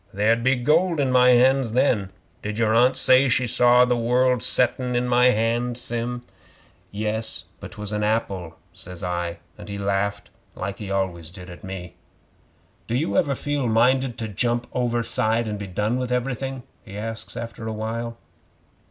There'd 0.11 0.41
be 0.41 0.55
gold 0.55 0.99
in 0.99 1.11
My 1.11 1.27
hands 1.29 1.73
then. 1.73 2.09
Did 2.41 2.57
your 2.57 2.73
Aunt 2.73 2.97
say 2.97 3.29
she 3.29 3.45
saw 3.45 3.85
the 3.85 3.95
world 3.95 4.41
settin' 4.41 4.95
in 4.95 5.07
my 5.07 5.27
hand, 5.27 5.77
Sim?" 5.77 6.23
'"Yes, 6.89 7.45
but 7.59 7.73
'twas 7.73 7.93
a 7.93 8.03
apple," 8.03 8.57
says 8.73 9.03
I, 9.03 9.37
and 9.59 9.69
he 9.69 9.77
laughed 9.77 10.31
like 10.55 10.79
he 10.79 10.89
always 10.89 11.29
did 11.29 11.51
at 11.51 11.63
me. 11.63 11.97
"Do 12.87 12.95
you 12.95 13.15
ever 13.15 13.35
feel 13.35 13.67
minded 13.67 14.17
to 14.17 14.27
jump 14.27 14.65
overside 14.73 15.47
and 15.47 15.59
be 15.59 15.67
done 15.67 15.97
with 15.97 16.11
everything?" 16.11 16.63
he 16.83 16.97
asks 16.97 17.37
after 17.37 17.67
a 17.67 17.71
while. 17.73 18.17